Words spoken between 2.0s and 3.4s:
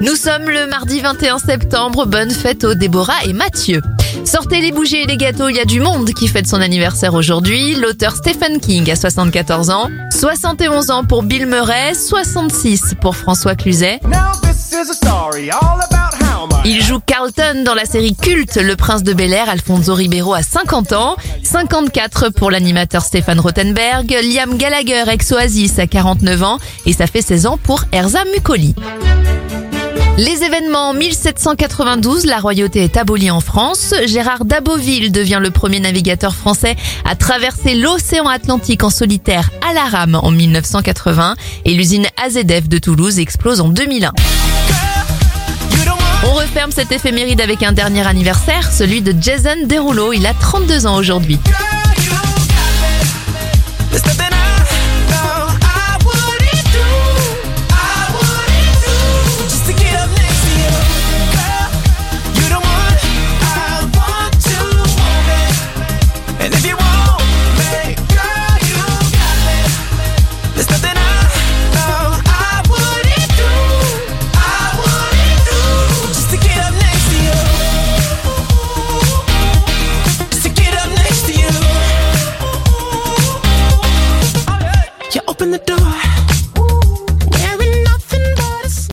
bonne fête aux Déborah et